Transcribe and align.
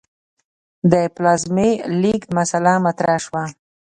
د 0.91 0.93
پلازمې 1.15 1.69
لېږد 2.01 2.29
مسئله 2.37 2.73
مطرح 2.85 3.17
شوه. 3.25 3.43